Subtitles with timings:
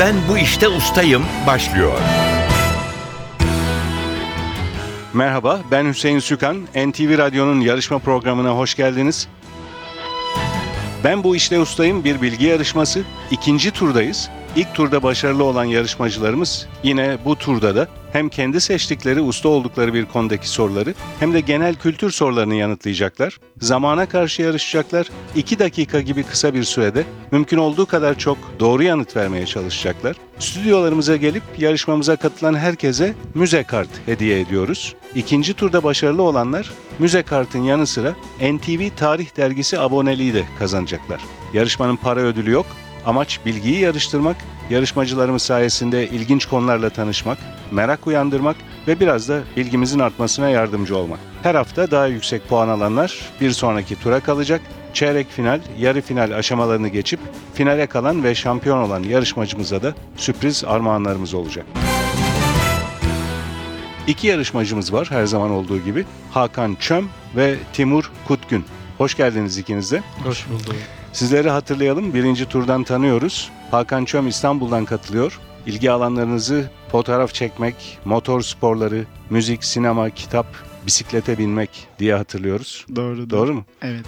[0.00, 1.92] Ben bu işte ustayım başlıyor.
[5.14, 6.56] Merhaba, ben Hüseyin Sükan.
[6.74, 9.28] NTV Radyo'nun yarışma programına hoş geldiniz.
[11.04, 13.02] Ben bu işte ustayım bir bilgi yarışması.
[13.30, 14.30] İkinci turdayız.
[14.56, 20.04] İlk turda başarılı olan yarışmacılarımız yine bu turda da hem kendi seçtikleri usta oldukları bir
[20.04, 23.38] konudaki soruları hem de genel kültür sorularını yanıtlayacaklar.
[23.60, 25.06] Zamana karşı yarışacaklar.
[25.36, 30.16] 2 dakika gibi kısa bir sürede mümkün olduğu kadar çok doğru yanıt vermeye çalışacaklar.
[30.38, 34.94] Stüdyolarımıza gelip yarışmamıza katılan herkese müze kart hediye ediyoruz.
[35.14, 41.20] İkinci turda başarılı olanlar müze kartın yanı sıra NTV Tarih Dergisi aboneliği de kazanacaklar.
[41.54, 42.66] Yarışmanın para ödülü yok.
[43.06, 44.36] Amaç bilgiyi yarıştırmak,
[44.70, 47.38] yarışmacılarımız sayesinde ilginç konularla tanışmak,
[47.70, 48.56] merak uyandırmak
[48.88, 51.18] ve biraz da bilgimizin artmasına yardımcı olmak.
[51.42, 54.60] Her hafta daha yüksek puan alanlar bir sonraki tura kalacak.
[54.94, 57.20] Çeyrek final, yarı final aşamalarını geçip
[57.54, 61.66] finale kalan ve şampiyon olan yarışmacımıza da sürpriz armağanlarımız olacak.
[64.06, 66.04] İki yarışmacımız var her zaman olduğu gibi.
[66.30, 68.64] Hakan Çöm ve Timur Kutgün.
[68.98, 70.02] Hoş geldiniz ikiniz de.
[70.24, 70.76] Hoş bulduk.
[71.12, 72.14] Sizleri hatırlayalım.
[72.14, 73.50] Birinci turdan tanıyoruz.
[73.70, 75.40] Hakan Çöm İstanbul'dan katılıyor.
[75.66, 80.46] İlgi alanlarınızı fotoğraf çekmek, motor sporları, müzik, sinema, kitap,
[80.86, 82.86] bisiklete binmek diye hatırlıyoruz.
[82.96, 83.30] Doğru.
[83.30, 83.64] Doğru mu?
[83.82, 84.04] Evet.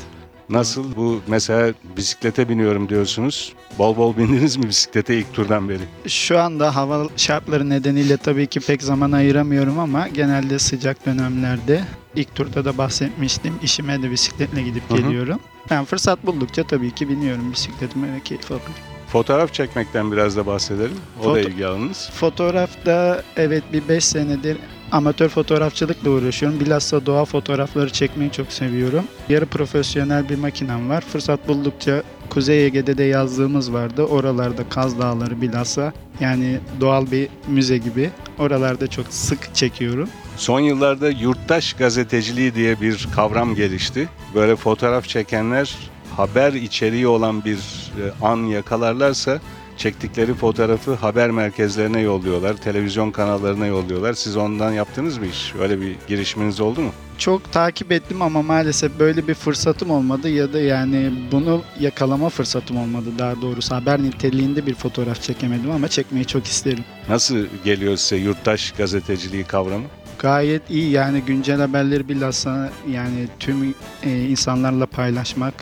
[0.49, 3.53] Nasıl bu mesela bisiklete biniyorum diyorsunuz.
[3.79, 5.83] Bol bol bindiniz mi bisiklete ilk turdan beri?
[6.07, 11.85] Şu anda hava şartları nedeniyle tabii ki pek zaman ayıramıyorum ama genelde sıcak dönemlerde
[12.17, 13.55] ilk turda da bahsetmiştim.
[13.63, 14.99] İşime de bisikletle gidip Hı hı.
[14.99, 15.41] geliyorum.
[15.71, 18.73] Ben fırsat buldukça tabii ki biniyorum bisikletime ve keyif alıyorum.
[19.09, 20.97] Fotoğraf çekmekten biraz da bahsedelim.
[21.21, 22.11] O da Foto- ilgi alanınız.
[22.15, 24.57] Fotoğrafta evet bir 5 senedir
[24.93, 26.61] amatör fotoğrafçılıkla uğraşıyorum.
[26.61, 29.05] Bilhassa doğa fotoğrafları çekmeyi çok seviyorum.
[29.29, 31.01] Yarı profesyonel bir makinem var.
[31.01, 34.03] Fırsat buldukça Kuzey Ege'de de yazdığımız vardı.
[34.05, 38.11] Oralarda Kaz Dağları bilhassa yani doğal bir müze gibi.
[38.39, 40.09] Oralarda çok sık çekiyorum.
[40.37, 44.09] Son yıllarda yurttaş gazeteciliği diye bir kavram gelişti.
[44.35, 45.77] Böyle fotoğraf çekenler
[46.17, 49.41] haber içeriği olan bir e, an yakalarlarsa
[49.77, 54.13] çektikleri fotoğrafı haber merkezlerine yolluyorlar, televizyon kanallarına yolluyorlar.
[54.13, 55.55] Siz ondan yaptınız mı iş?
[55.61, 56.91] Öyle bir girişiminiz oldu mu?
[57.19, 62.77] Çok takip ettim ama maalesef böyle bir fırsatım olmadı ya da yani bunu yakalama fırsatım
[62.77, 63.75] olmadı daha doğrusu.
[63.75, 66.85] Haber niteliğinde bir fotoğraf çekemedim ama çekmeyi çok isterim.
[67.09, 69.85] Nasıl geliyor size yurttaş gazeteciliği kavramı?
[70.23, 75.55] Gayet iyi yani güncel haberleri bilhassa yani tüm e, insanlarla paylaşmak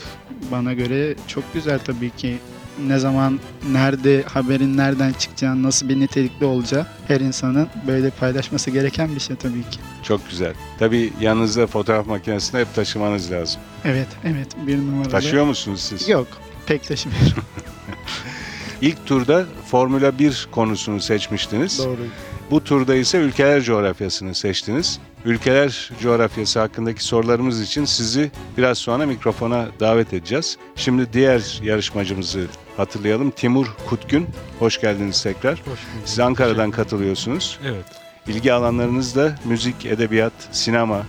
[0.53, 2.39] bana göre çok güzel tabii ki.
[2.87, 3.41] Ne zaman,
[3.73, 9.37] nerede, haberin nereden çıkacağını, nasıl bir nitelikli olacağı her insanın böyle paylaşması gereken bir şey
[9.37, 9.79] tabii ki.
[10.03, 10.55] Çok güzel.
[10.79, 13.61] Tabii yanınızda fotoğraf makinesini hep taşımanız lazım.
[13.85, 15.11] Evet, evet bir numaralı.
[15.11, 16.09] Taşıyor musunuz siz?
[16.09, 16.29] Yok,
[16.67, 17.33] pek taşımıyorum.
[18.83, 21.79] İlk turda Formula 1 konusunu seçmiştiniz.
[21.79, 22.07] Doğru.
[22.51, 25.01] Bu turda ise ülkeler coğrafyasını seçtiniz.
[25.25, 30.57] Ülkeler coğrafyası hakkındaki sorularımız için sizi biraz sonra mikrofona davet edeceğiz.
[30.77, 32.47] Şimdi diğer yarışmacımızı
[32.77, 33.31] hatırlayalım.
[33.31, 34.27] Timur Kutgün.
[34.59, 35.53] Hoş geldiniz tekrar.
[35.53, 35.79] Hoş bulduk.
[36.05, 37.59] Siz Ankara'dan katılıyorsunuz.
[37.65, 37.85] Evet.
[38.29, 41.03] İlgi alanlarınız da müzik, edebiyat, sinema,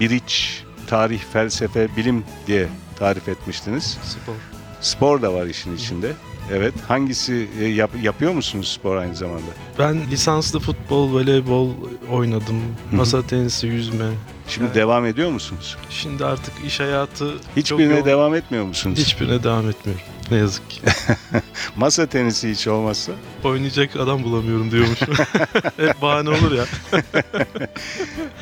[0.00, 3.98] biriç, tarih, felsefe, bilim diye tarif etmiştiniz.
[4.02, 4.34] Spor.
[4.80, 6.12] Spor da var işin içinde.
[6.52, 6.74] Evet.
[6.88, 9.42] Hangisi e, yap- yapıyor musunuz spor aynı zamanda?
[9.78, 11.70] Ben lisanslı futbol, voleybol
[12.10, 12.56] oynadım.
[12.92, 14.04] Masa tenisi, yüzme.
[14.48, 14.76] Şimdi Evet.
[14.76, 15.76] devam ediyor musunuz?
[15.90, 18.04] Şimdi artık iş hayatı çok Hiçbirine yoğun.
[18.06, 18.98] devam etmiyor musunuz?
[18.98, 20.04] Hiçbirine devam etmiyorum.
[20.30, 20.80] Ne yazık ki.
[21.76, 23.12] Masa tenisi hiç olmazsa.
[23.44, 25.14] Oynayacak adam bulamıyorum diyormuşum.
[25.76, 26.64] Hep bahane olur ya.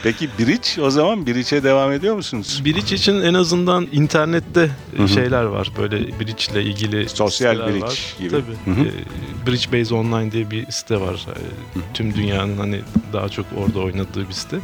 [0.03, 2.62] Peki biriç o zaman biriçe devam ediyor musunuz?
[2.65, 5.09] Bridge için en azından internette Hı hı.
[5.09, 5.71] şeyler var.
[5.78, 8.15] Böyle Bridge ile ilgili Sosyal bridge var.
[8.19, 8.31] gibi.
[8.31, 8.81] Tabii.
[8.81, 11.27] Ee, Bridge Base Online diye bir site var.
[11.28, 11.39] Ee,
[11.95, 12.81] Tüm dünyanın hani
[13.12, 14.56] daha çok orada oynadığı bir site.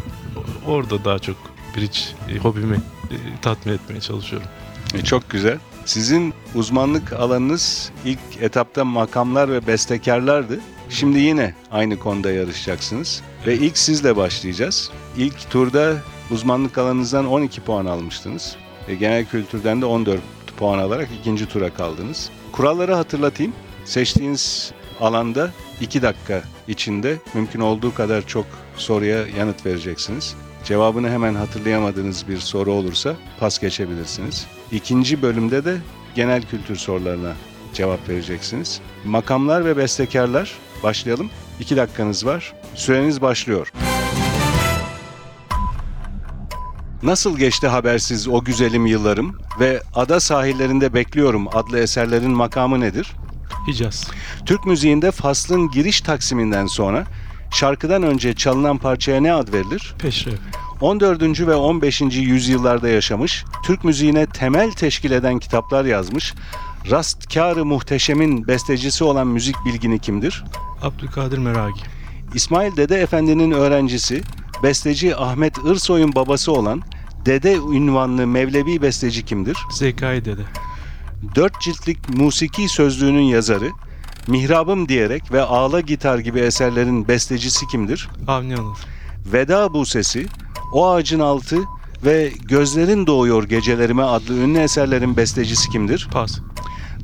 [0.66, 1.36] Orada daha çok
[1.76, 1.98] Bridge
[2.34, 2.76] e, hobimi
[3.10, 4.48] e, tatmin etmeye çalışıyorum.
[4.94, 5.58] E, çok güzel.
[5.90, 10.60] Sizin uzmanlık alanınız ilk etapta makamlar ve bestekarlardı.
[10.88, 13.22] Şimdi yine aynı konuda yarışacaksınız.
[13.46, 14.90] Ve ilk sizle başlayacağız.
[15.16, 15.96] İlk turda
[16.30, 18.56] uzmanlık alanınızdan 12 puan almıştınız.
[18.88, 20.20] Ve genel kültürden de 14
[20.56, 22.30] puan alarak ikinci tura kaldınız.
[22.52, 23.52] Kuralları hatırlatayım.
[23.84, 25.50] Seçtiğiniz alanda
[25.80, 28.46] 2 dakika içinde mümkün olduğu kadar çok
[28.76, 30.36] soruya yanıt vereceksiniz.
[30.64, 34.46] Cevabını hemen hatırlayamadığınız bir soru olursa pas geçebilirsiniz.
[34.72, 35.76] İkinci bölümde de
[36.14, 37.32] genel kültür sorularına
[37.74, 38.80] cevap vereceksiniz.
[39.04, 40.52] Makamlar ve bestekarlar
[40.82, 41.30] başlayalım.
[41.60, 42.52] İki dakikanız var.
[42.74, 43.72] Süreniz başlıyor.
[47.02, 53.12] Nasıl geçti habersiz o güzelim yıllarım ve Ada Sahillerinde Bekliyorum adlı eserlerin makamı nedir?
[53.66, 54.10] Hicaz.
[54.46, 57.06] Türk müziğinde faslın giriş taksiminden sonra
[57.52, 59.94] şarkıdan önce çalınan parçaya ne ad verilir?
[59.98, 60.32] Peşrev.
[60.80, 61.40] 14.
[61.40, 62.00] ve 15.
[62.00, 66.34] yüzyıllarda yaşamış, Türk müziğine temel teşkil eden kitaplar yazmış,
[66.90, 70.44] Rastkâr-ı Muhteşem'in bestecisi olan müzik bilgini kimdir?
[70.82, 71.80] Abdülkadir Meragi.
[72.34, 74.22] İsmail Dede Efendi'nin öğrencisi,
[74.62, 76.82] besteci Ahmet Irsoy'un babası olan
[77.26, 79.58] Dede ünvanlı Mevlevi besteci kimdir?
[79.72, 80.42] Zekai Dede.
[81.34, 83.70] Dört ciltlik musiki sözlüğünün yazarı,
[84.30, 88.08] Mihrabım diyerek ve Ağla Gitar gibi eserlerin bestecisi kimdir?
[88.28, 88.74] Avni Anıl.
[89.26, 90.26] Veda Bu Sesi,
[90.72, 91.56] O Ağacın Altı
[92.04, 96.08] ve Gözlerin Doğuyor Gecelerime adlı ünlü eserlerin bestecisi kimdir?
[96.12, 96.38] Pas.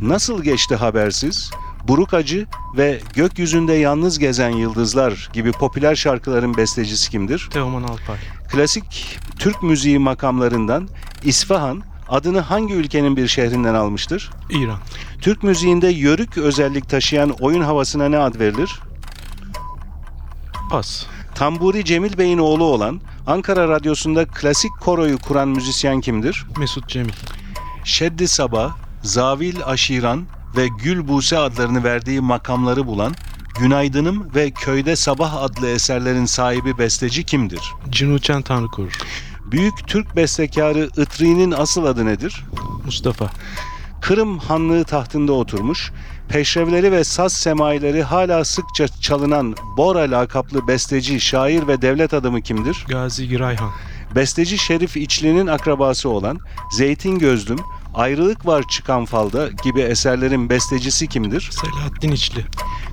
[0.00, 1.50] Nasıl Geçti Habersiz,
[1.88, 2.46] Buruk Acı
[2.76, 7.49] ve Gökyüzünde Yalnız Gezen Yıldızlar gibi popüler şarkıların bestecisi kimdir?
[7.52, 8.17] Teoman Alpay.
[8.52, 10.88] Klasik Türk müziği makamlarından
[11.25, 14.31] İsfahan adını hangi ülkenin bir şehrinden almıştır?
[14.50, 14.79] İran.
[15.20, 18.81] Türk müziğinde yörük özellik taşıyan oyun havasına ne ad verilir?
[20.70, 21.06] Pas.
[21.35, 26.47] Tamburi Cemil Bey'in oğlu olan Ankara Radyosu'nda klasik koroyu kuran müzisyen kimdir?
[26.58, 27.12] Mesut Cemil.
[27.85, 30.26] Şeddi Sabah, Zavil Aşiran
[30.56, 33.14] ve Gül Buse adlarını verdiği makamları bulan
[33.59, 37.61] Günaydınım ve Köyde Sabah adlı eserlerin sahibi besteci kimdir?
[37.91, 38.99] Cinuçen Tanrı Korur.
[39.51, 42.45] Büyük Türk bestekarı Itri'nin asıl adı nedir?
[42.85, 43.31] Mustafa.
[44.01, 45.93] Kırım Hanlığı tahtında oturmuş,
[46.29, 52.85] peşrevleri ve saz semaileri hala sıkça çalınan Bora lakaplı besteci, şair ve devlet adamı kimdir?
[52.89, 53.71] Gazi Girayhan.
[54.15, 56.39] Besteci Şerif İçli'nin akrabası olan
[56.73, 57.59] Zeytin Gözlüm,
[57.95, 61.51] Ayrılık Var Çıkan Falda gibi eserlerin bestecisi kimdir?
[61.53, 62.45] Selahattin İçli.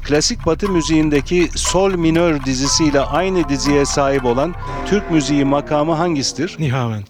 [0.04, 4.56] Klasik Batı müziğindeki Sol minör dizisiyle aynı diziye sahip olan
[4.86, 6.56] Türk müziği makamı hangisidir?
[6.60, 7.08] Nihavent.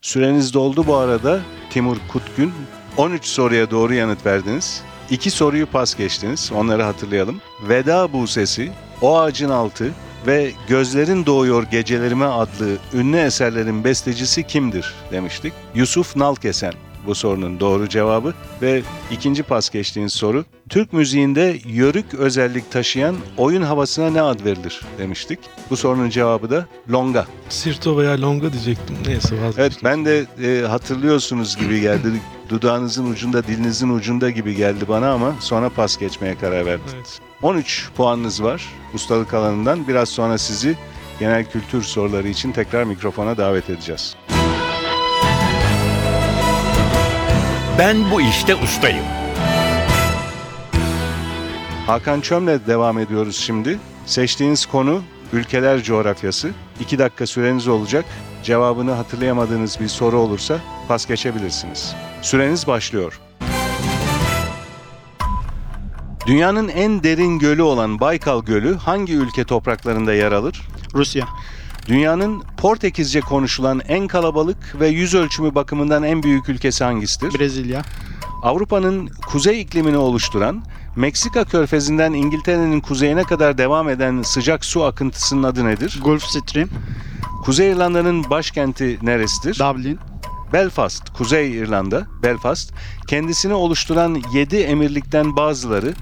[0.00, 1.40] Süreniz doldu bu arada
[1.70, 2.52] Timur Kutgün.
[2.96, 4.82] 13 soruya doğru yanıt verdiniz.
[5.10, 6.52] İki soruyu pas geçtiniz.
[6.54, 7.40] Onları hatırlayalım.
[7.68, 8.72] Veda Bu Sesi,
[9.02, 9.92] O Ağacın Altı
[10.26, 15.52] ve Gözlerin Doğuyor Gecelerime adlı ünlü eserlerin bestecisi kimdir demiştik.
[15.74, 16.72] Yusuf Nalkesen
[17.06, 23.62] bu sorunun doğru cevabı ve ikinci pas geçtiğiniz soru Türk müziğinde yörük özellik taşıyan oyun
[23.62, 25.38] havasına ne ad verilir demiştik.
[25.70, 27.26] Bu sorunun cevabı da longa.
[27.48, 28.96] Sirto veya Longa diyecektim.
[29.06, 29.62] Neyse vazgeçtim.
[29.62, 32.08] Evet ben de e, hatırlıyorsunuz gibi geldi.
[32.48, 36.84] Dudağınızın ucunda, dilinizin ucunda gibi geldi bana ama sonra pas geçmeye karar verdim.
[36.94, 37.20] Evet.
[37.42, 39.88] 13 puanınız var ustalık alanından.
[39.88, 40.76] Biraz sonra sizi
[41.20, 44.16] genel kültür soruları için tekrar mikrofona davet edeceğiz.
[47.78, 49.04] Ben bu işte ustayım.
[51.86, 53.78] Hakan Çöm'le devam ediyoruz şimdi.
[54.06, 55.02] Seçtiğiniz konu
[55.32, 56.50] ülkeler coğrafyası.
[56.80, 58.04] 2 dakika süreniz olacak.
[58.42, 60.58] Cevabını hatırlayamadığınız bir soru olursa
[60.88, 61.94] pas geçebilirsiniz.
[62.22, 63.20] Süreniz başlıyor.
[66.26, 70.60] Dünyanın en derin gölü olan Baykal Gölü hangi ülke topraklarında yer alır?
[70.94, 71.26] Rusya,
[71.88, 77.38] Dünyanın Portekizce konuşulan en kalabalık ve yüz ölçümü bakımından en büyük ülkesi hangisidir?
[77.38, 77.82] Brezilya,
[78.42, 80.64] Avrupa'nın kuzey iklimini oluşturan,
[80.96, 86.00] Meksika körfezinden İngiltere'nin kuzeyine kadar devam eden sıcak su akıntısının adı nedir?
[86.04, 86.68] Gulf Stream,
[87.44, 89.58] Kuzey İrlanda'nın başkenti neresidir?
[89.58, 89.98] Dublin,
[90.52, 92.72] Belfast, Kuzey İrlanda, Belfast.
[93.08, 95.94] Kendisini oluşturan 7 emirlikten bazıları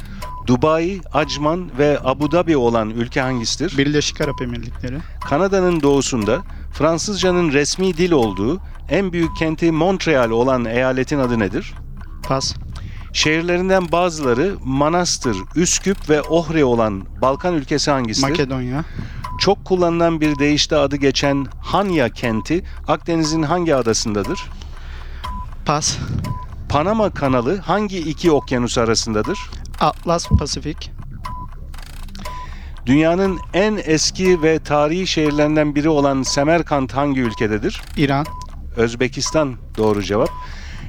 [0.46, 3.78] Dubai, Acman ve Abu Dhabi olan ülke hangisidir?
[3.78, 4.98] Birleşik Arap Emirlikleri,
[5.28, 11.74] Kanada'nın doğusunda Fransızcanın resmi dil olduğu en büyük kenti Montreal olan eyaletin adı nedir?
[12.28, 12.54] Pas,
[13.12, 18.28] Şehirlerinden bazıları Manastır, Üsküp ve Ohri olan Balkan ülkesi hangisidir?
[18.28, 18.84] Makedonya,
[19.38, 24.50] Çok kullanılan bir deyişte adı geçen Hanya kenti Akdeniz'in hangi adasındadır?
[25.66, 25.96] Pas,
[26.68, 29.38] Panama kanalı hangi iki okyanus arasındadır?
[29.80, 30.90] Atlas Pasifik,
[32.86, 37.82] Dünyanın en eski ve tarihi şehirlerinden biri olan Semerkant hangi ülkededir?
[37.96, 38.26] İran,
[38.76, 40.30] Özbekistan doğru cevap.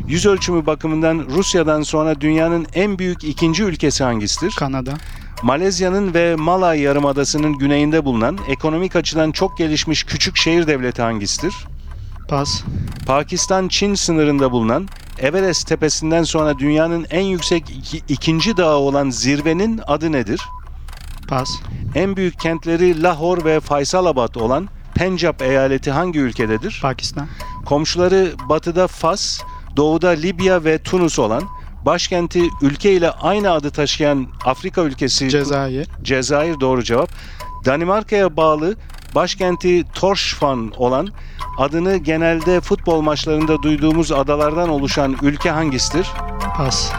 [0.08, 4.54] Yüz ölçümü bakımından Rusya'dan sonra dünyanın en büyük ikinci ülkesi hangisidir?
[4.60, 4.94] Kanada,
[5.44, 11.54] Malezya'nın ve Malay Yarımadası'nın güneyinde bulunan ekonomik açıdan çok gelişmiş küçük şehir devleti hangisidir?
[12.27, 12.63] Pas,
[13.08, 14.88] Pakistan-Çin sınırında bulunan
[15.19, 20.41] Everest tepesinden sonra dünyanın en yüksek iki- ikinci dağı olan zirvenin adı nedir?
[21.27, 21.50] Pas,
[21.95, 26.79] En büyük kentleri Lahore ve Faysalabad olan Pencap eyaleti hangi ülkededir?
[26.81, 27.27] Pakistan,
[27.65, 29.39] Komşuları batıda Fas,
[29.77, 31.43] doğuda Libya ve Tunus olan,
[31.86, 37.10] başkenti ülke ile aynı adı taşıyan Afrika ülkesi Cezayir, Cezayir doğru cevap.
[37.65, 38.75] Danimarka'ya bağlı
[39.15, 41.10] başkenti Torshavn olan
[41.57, 46.07] adını genelde futbol maçlarında duyduğumuz adalardan oluşan ülke hangisidir?
[46.57, 46.91] Pas,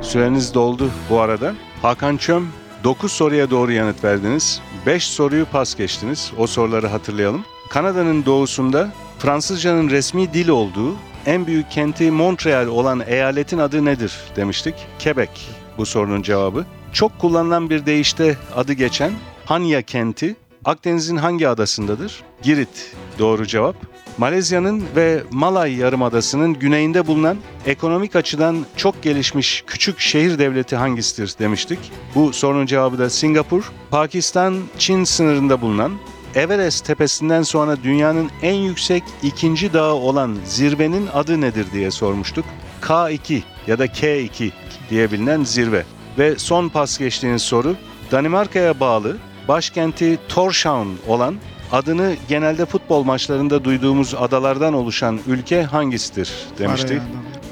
[0.00, 1.54] Süreniz doldu bu arada.
[1.82, 2.48] Hakan Çöm
[2.84, 4.60] 9 soruya doğru yanıt verdiniz.
[4.86, 6.32] 5 soruyu pas geçtiniz.
[6.38, 7.44] O soruları hatırlayalım.
[7.70, 14.74] Kanada'nın doğusunda Fransızcanın resmi dil olduğu en büyük kenti Montreal olan eyaletin adı nedir demiştik.
[15.02, 15.30] Quebec
[15.78, 16.66] bu sorunun cevabı.
[16.92, 19.12] Çok kullanılan bir deyişte adı geçen
[19.44, 22.22] Hanya kenti Akdeniz'in hangi adasındadır?
[22.42, 23.76] Girit doğru cevap.
[24.18, 27.36] Malezya'nın ve Malay Yarımadası'nın güneyinde bulunan
[27.66, 31.78] ekonomik açıdan çok gelişmiş küçük şehir devleti hangisidir demiştik.
[32.14, 33.72] Bu sorunun cevabı da Singapur.
[33.90, 35.92] Pakistan-Çin sınırında bulunan
[36.34, 42.44] Everest tepesinden sonra dünyanın en yüksek ikinci dağı olan zirvenin adı nedir diye sormuştuk.
[42.82, 44.50] K2 ya da K2
[44.90, 45.84] diye bilinen zirve.
[46.18, 47.76] Ve son pas geçtiğiniz soru
[48.12, 49.16] Danimarka'ya bağlı
[49.50, 51.34] başkenti Tórshavn olan
[51.72, 57.02] adını genelde futbol maçlarında duyduğumuz adalardan oluşan ülke hangisidir demiştik.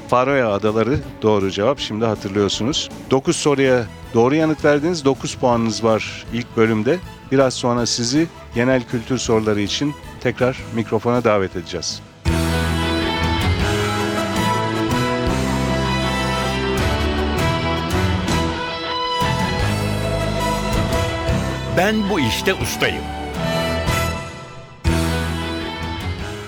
[0.07, 1.79] Faroe Adaları doğru cevap.
[1.79, 2.89] Şimdi hatırlıyorsunuz.
[3.11, 5.05] 9 soruya doğru yanıt verdiniz.
[5.05, 6.99] 9 puanınız var ilk bölümde.
[7.31, 12.01] Biraz sonra sizi genel kültür soruları için tekrar mikrofona davet edeceğiz.
[21.79, 23.03] Ben bu işte ustayım.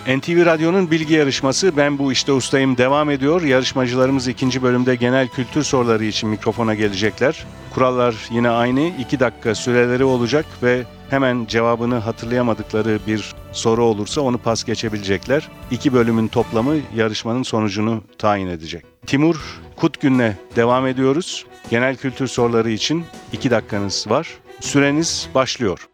[0.08, 3.42] NTV Radyo'nun bilgi yarışması Ben Bu İşte Ustayım devam ediyor.
[3.42, 7.46] Yarışmacılarımız ikinci bölümde genel kültür soruları için mikrofona gelecekler.
[7.74, 8.82] Kurallar yine aynı.
[9.00, 15.48] 2 dakika süreleri olacak ve hemen cevabını hatırlayamadıkları bir soru olursa onu pas geçebilecekler.
[15.72, 18.86] İki bölümün toplamı yarışmanın sonucunu tayin edecek.
[19.08, 21.46] Timur Kutgün'le devam ediyoruz.
[21.70, 24.28] Genel kültür soruları için 2 dakikanız var.
[24.62, 25.90] Süreniz başlıyor.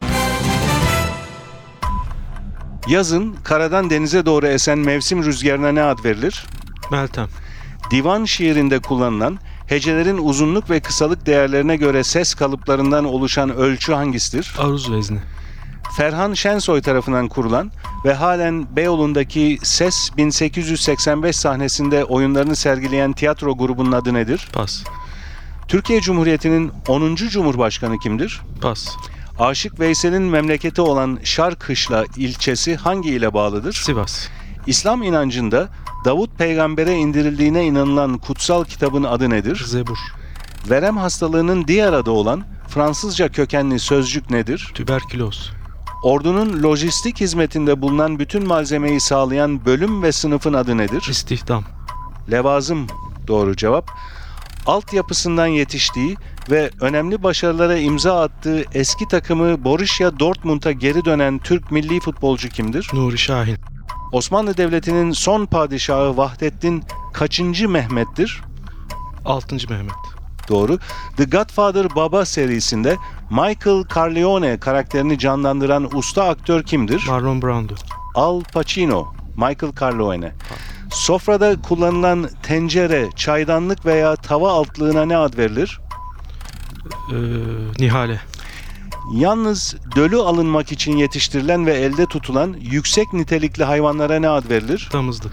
[2.87, 6.45] Yazın karadan denize doğru esen mevsim rüzgarına ne ad verilir?
[6.91, 7.27] Meltem.
[7.91, 14.55] Divan şiirinde kullanılan hecelerin uzunluk ve kısalık değerlerine göre ses kalıplarından oluşan ölçü hangisidir?
[14.59, 15.19] Aruz vezni.
[15.97, 17.71] Ferhan Şensoy tarafından kurulan
[18.05, 24.47] ve halen Beyoğlu'ndaki Ses 1885 sahnesinde oyunlarını sergileyen tiyatro grubunun adı nedir?
[24.53, 24.83] Pas.
[25.67, 27.15] Türkiye Cumhuriyeti'nin 10.
[27.15, 28.41] Cumhurbaşkanı kimdir?
[28.61, 28.87] Pas.
[29.39, 33.73] Aşık Veysel'in memleketi olan Şarkışla ilçesi hangi ile bağlıdır?
[33.73, 34.27] Sivas.
[34.67, 35.69] İslam inancında
[36.05, 39.63] Davut peygambere indirildiğine inanılan kutsal kitabın adı nedir?
[39.65, 39.97] Zebur.
[40.69, 44.71] Verem hastalığının diğer adı olan Fransızca kökenli sözcük nedir?
[44.73, 45.51] Tüberküloz.
[46.03, 51.07] Ordunun lojistik hizmetinde bulunan bütün malzemeyi sağlayan bölüm ve sınıfın adı nedir?
[51.09, 51.63] İstihdam.
[52.31, 52.87] Levazım
[53.27, 53.91] doğru cevap.
[54.67, 56.15] Altyapısından yetiştiği
[56.49, 62.89] ve önemli başarılara imza attığı eski takımı Borussia Dortmund'a geri dönen Türk milli futbolcu kimdir?
[62.93, 63.57] Nuri Şahin.
[64.11, 66.83] Osmanlı Devleti'nin son padişahı Vahdettin
[67.13, 68.41] kaçıncı Mehmet'tir?
[69.25, 69.55] 6.
[69.69, 69.91] Mehmet.
[70.49, 70.79] Doğru.
[71.17, 72.97] The Godfather Baba serisinde
[73.29, 77.05] Michael Corleone karakterini canlandıran usta aktör kimdir?
[77.07, 77.73] Marlon Brando.
[78.15, 79.13] Al Pacino.
[79.35, 80.33] Michael Corleone.
[80.91, 85.79] Sofrada kullanılan tencere, çaydanlık veya tava altlığına ne ad verilir?
[87.11, 87.15] Ee,
[87.79, 88.21] Nihale.
[89.13, 94.89] Yalnız dölü alınmak için yetiştirilen ve elde tutulan yüksek nitelikli hayvanlara ne ad verilir?
[94.93, 95.31] Damızlık.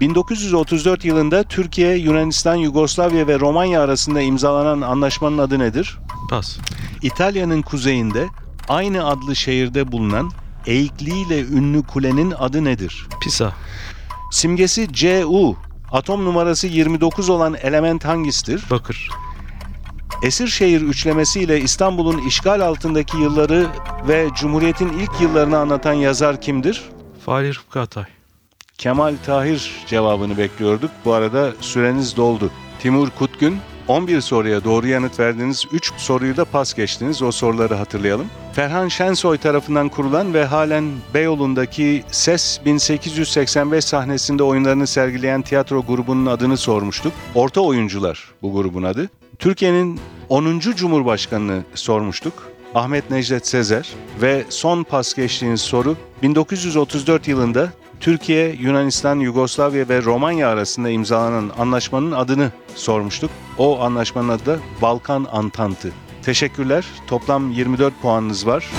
[0.00, 5.98] 1934 yılında Türkiye, Yunanistan, Yugoslavya ve Romanya arasında imzalanan anlaşmanın adı nedir?
[6.30, 6.58] Pas.
[7.02, 8.28] İtalya'nın kuzeyinde
[8.68, 10.30] aynı adlı şehirde bulunan
[10.66, 13.06] eğikliğiyle ünlü kulenin adı nedir?
[13.22, 13.52] Pisa.
[14.34, 15.56] Simgesi Cu.
[15.92, 18.64] Atom numarası 29 olan element hangisidir?
[18.70, 19.10] Bakır.
[20.22, 23.66] Esirşehir üçlemesiyle İstanbul'un işgal altındaki yılları
[24.08, 26.82] ve Cumhuriyet'in ilk yıllarını anlatan yazar kimdir?
[27.26, 28.04] Fahri Rıfkı Atay.
[28.78, 30.90] Kemal Tahir cevabını bekliyorduk.
[31.04, 32.50] Bu arada süreniz doldu.
[32.78, 35.64] Timur Kutgün 11 soruya doğru yanıt verdiniz.
[35.72, 37.22] 3 soruyu da pas geçtiniz.
[37.22, 38.26] O soruları hatırlayalım.
[38.54, 46.56] Ferhan Şensoy tarafından kurulan ve halen Beyoğlu'ndaki Ses 1885 sahnesinde oyunlarını sergileyen tiyatro grubunun adını
[46.56, 47.12] sormuştuk.
[47.34, 49.10] Orta oyuncular bu grubun adı.
[49.38, 50.60] Türkiye'nin 10.
[50.60, 52.32] Cumhurbaşkanını sormuştuk.
[52.74, 53.88] Ahmet Necdet Sezer
[54.22, 62.12] ve son pas geçtiğiniz soru 1934 yılında Türkiye, Yunanistan, Yugoslavya ve Romanya arasında imzalanan anlaşmanın
[62.12, 63.30] adını sormuştuk.
[63.58, 66.03] O anlaşmanın adı da Balkan Antantı.
[66.24, 66.84] Teşekkürler.
[67.06, 68.70] Toplam 24 puanınız var.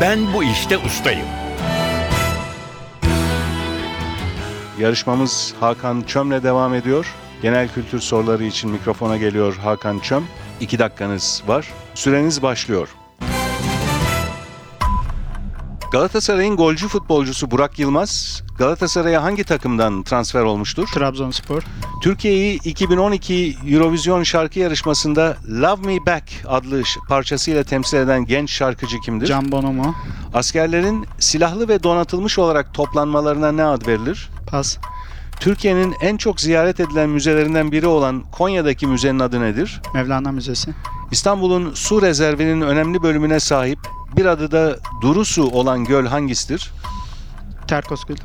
[0.00, 1.26] Ben bu işte ustayım.
[4.78, 7.14] Yarışmamız Hakan Çöm'le devam ediyor.
[7.42, 10.24] Genel kültür soruları için mikrofona geliyor Hakan Çöm.
[10.60, 11.68] 2 dakikanız var.
[11.94, 12.88] Süreniz başlıyor.
[15.92, 20.88] Galatasaray'ın golcü futbolcusu Burak Yılmaz, Galatasaray'a hangi takımdan transfer olmuştur?
[20.94, 21.62] Trabzonspor.
[22.04, 29.26] Türkiye'yi 2012 Eurovision şarkı yarışmasında Love Me Back adlı parçasıyla temsil eden genç şarkıcı kimdir?
[29.26, 29.94] Can Bonomo.
[30.34, 34.30] Askerlerin silahlı ve donatılmış olarak toplanmalarına ne ad verilir?
[34.46, 34.78] Pas.
[35.40, 39.80] Türkiye'nin en çok ziyaret edilen müzelerinden biri olan Konya'daki müzenin adı nedir?
[39.94, 40.74] Mevlana Müzesi.
[41.10, 43.78] İstanbul'un su rezervinin önemli bölümüne sahip
[44.16, 46.72] bir adı da duru su olan göl hangisidir?
[47.68, 48.16] Terkosgül.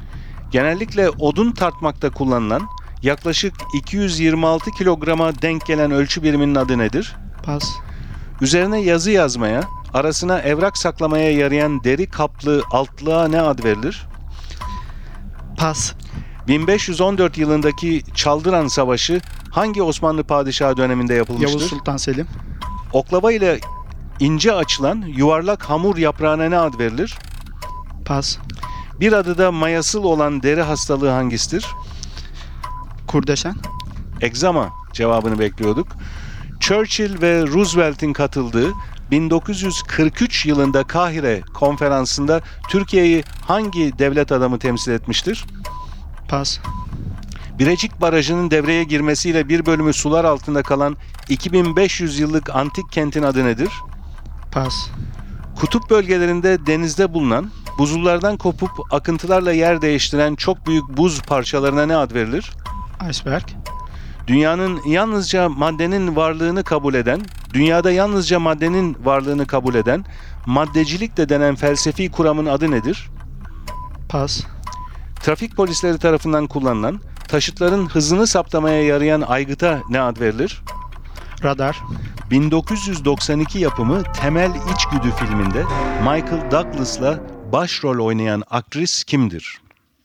[0.52, 2.70] Genellikle odun tartmakta kullanılan
[3.04, 7.16] yaklaşık 226 kilograma denk gelen ölçü biriminin adı nedir?
[7.44, 7.64] Pas.
[8.42, 9.64] Üzerine yazı yazmaya,
[9.94, 14.08] arasına evrak saklamaya yarayan deri kaplı altlığa ne ad verilir?
[15.58, 15.94] Pas.
[16.48, 21.50] 1514 yılındaki Çaldıran Savaşı hangi Osmanlı padişahı döneminde yapılmıştır?
[21.50, 22.28] Yavuz Sultan Selim.
[22.94, 23.60] Oklava ile
[24.20, 27.18] ince açılan yuvarlak hamur yaprağına ne ad verilir?
[28.06, 28.38] Pas.
[29.00, 31.66] Bir adı da mayasıl olan deri hastalığı hangisidir?
[33.10, 33.56] Kurdeşen.
[34.22, 35.88] Egzama cevabını bekliyorduk.
[36.60, 38.74] Churchill ve Roosevelt'in katıldığı
[39.12, 45.46] 1943 yılında Kahire konferansında Türkiye'yi hangi devlet adamı temsil etmiştir?
[46.28, 46.60] Pas.
[47.60, 50.98] Birecik Barajı'nın devreye girmesiyle bir bölümü sular altında kalan
[51.30, 53.70] 2500 yıllık antik kentin adı nedir?
[54.52, 54.88] Pas.
[55.60, 62.14] Kutup bölgelerinde denizde bulunan, buzullardan kopup akıntılarla yer değiştiren çok büyük buz parçalarına ne ad
[62.14, 62.52] verilir?
[63.10, 63.44] Iceberg.
[64.28, 67.22] Dünyanın yalnızca maddenin varlığını kabul eden,
[67.54, 70.06] dünyada yalnızca maddenin varlığını kabul eden,
[70.46, 73.10] maddecilik de denen felsefi kuramın adı nedir?
[74.10, 74.44] Pas.
[75.24, 80.62] Trafik polisleri tarafından kullanılan, taşıtların hızını saptamaya yarayan aygıta ne ad verilir?
[81.44, 81.82] Radar.
[82.32, 85.64] 1992 yapımı Temel İçgüdü filminde
[86.00, 87.20] Michael Douglas'la
[87.52, 89.62] başrol oynayan aktris kimdir?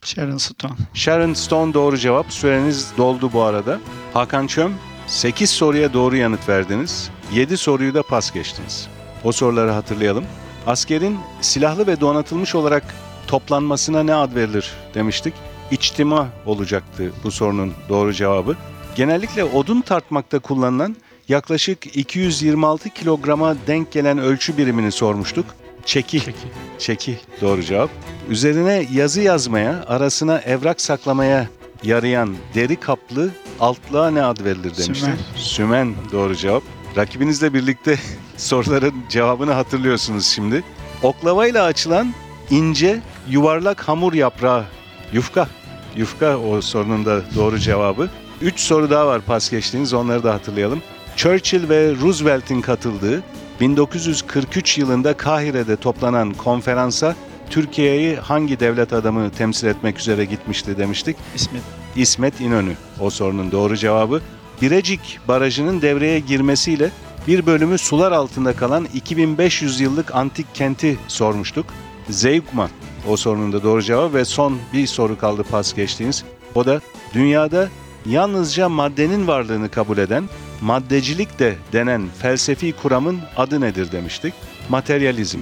[0.06, 0.74] Sharon Stone.
[0.94, 2.32] Sharon Stone doğru cevap.
[2.32, 3.80] Süreniz doldu bu arada.
[4.14, 4.74] Hakan Çöm
[5.06, 7.10] 8 soruya doğru yanıt verdiniz.
[7.32, 8.88] 7 soruyu da pas geçtiniz.
[9.24, 10.24] O soruları hatırlayalım.
[10.66, 12.94] Askerin silahlı ve donatılmış olarak
[13.26, 15.34] toplanmasına ne ad verilir demiştik.
[15.70, 18.56] İçtima olacaktı bu sorunun doğru cevabı.
[18.96, 20.96] Genellikle odun tartmakta kullanılan
[21.28, 25.46] yaklaşık 226 kilograma denk gelen ölçü birimini sormuştuk.
[25.84, 26.22] Çeki.
[26.26, 26.38] Peki.
[26.78, 27.90] Çeki doğru cevap.
[28.28, 31.48] Üzerine yazı yazmaya, arasına evrak saklamaya
[31.82, 34.96] yarayan deri kaplı altlığa ne ad verilir demiştik.
[34.96, 35.16] Sümen.
[35.36, 36.62] Sümen doğru cevap.
[36.96, 37.98] Rakibinizle birlikte
[38.36, 40.64] soruların cevabını hatırlıyorsunuz şimdi.
[41.02, 42.14] Oklavayla açılan
[42.50, 44.64] ince yuvarlak hamur yaprağı
[45.12, 45.48] yufka.
[45.96, 48.10] Yufka o sorunun da doğru cevabı.
[48.40, 50.82] Üç soru daha var pas geçtiğiniz onları da hatırlayalım.
[51.16, 53.22] Churchill ve Roosevelt'in katıldığı
[53.60, 57.14] 1943 yılında Kahire'de toplanan konferansa
[57.50, 61.16] Türkiye'yi hangi devlet adamı temsil etmek üzere gitmişti demiştik.
[61.34, 61.58] İsmi.
[61.96, 64.20] İsmet İnönü o sorunun doğru cevabı.
[64.62, 66.90] Birecik Barajı'nın devreye girmesiyle
[67.26, 71.66] bir bölümü sular altında kalan 2500 yıllık antik kenti sormuştuk.
[72.10, 72.70] Zeugma
[73.08, 76.24] o sorunun da doğru cevabı ve son bir soru kaldı pas geçtiğiniz.
[76.54, 76.80] O da
[77.14, 77.68] dünyada
[78.06, 80.28] yalnızca maddenin varlığını kabul eden
[80.64, 84.34] maddecilik de denen felsefi kuramın adı nedir demiştik.
[84.68, 85.38] Materyalizm.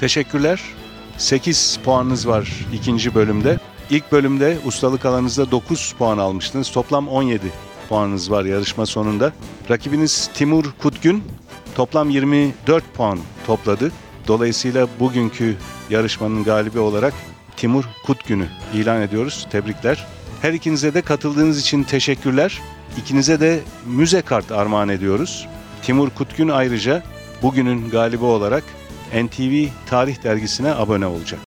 [0.00, 0.60] Teşekkürler.
[1.18, 3.58] 8 puanınız var ikinci bölümde.
[3.90, 6.70] İlk bölümde ustalık alanınızda 9 puan almıştınız.
[6.72, 7.42] Toplam 17
[7.88, 9.32] puanınız var yarışma sonunda.
[9.70, 11.24] Rakibiniz Timur Kutgün
[11.74, 13.92] toplam 24 puan topladı.
[14.28, 15.56] Dolayısıyla bugünkü
[15.90, 17.14] yarışmanın galibi olarak
[17.56, 19.46] Timur Kutgün'ü ilan ediyoruz.
[19.50, 20.06] Tebrikler.
[20.42, 22.60] Her ikinize de katıldığınız için teşekkürler.
[22.98, 25.46] İkinize de müze kart armağan ediyoruz.
[25.82, 27.02] Timur Kutgün ayrıca
[27.42, 28.64] bugünün galibi olarak
[29.14, 31.40] NTV Tarih Dergisi'ne abone olacak.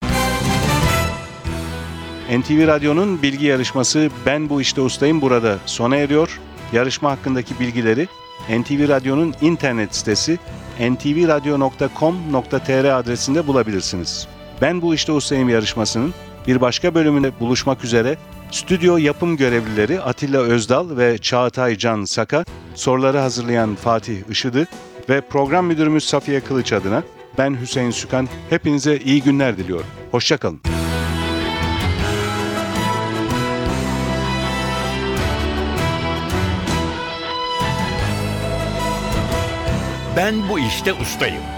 [2.39, 6.39] NTV Radyo'nun bilgi yarışması Ben Bu İşte Ustayım burada sona eriyor.
[6.73, 8.07] Yarışma hakkındaki bilgileri
[8.49, 10.39] NTV Radyo'nun internet sitesi
[10.79, 14.27] ntvradio.com.tr adresinde bulabilirsiniz.
[14.61, 16.13] Ben Bu İşte Ustayım yarışmasının
[16.47, 18.17] bir başka bölümünde buluşmak üzere
[18.51, 24.67] stüdyo yapım görevlileri Atilla Özdal ve Çağatay Can Saka, soruları hazırlayan Fatih Işıdı
[25.09, 27.03] ve program müdürümüz Safiye Kılıç adına
[27.37, 29.87] ben Hüseyin Sükan hepinize iyi günler diliyorum.
[30.11, 30.61] Hoşçakalın.
[40.17, 41.54] Ben bu işte ustayım.